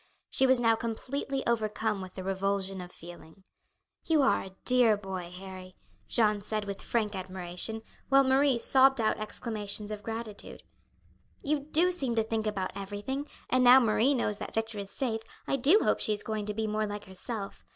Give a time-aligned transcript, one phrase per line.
[0.31, 3.43] She was now completely overcome with the revulsion of feeling.
[4.03, 5.75] "You are a dear boy, Harry!"
[6.07, 10.63] Jeanne said with frank admiration, while Marie sobbed out exclamations of gratitude.
[11.43, 15.21] "You do seem to think about everything; and now Marie knows that Victor is safe,
[15.45, 17.63] I do hope she is going to be more like herself.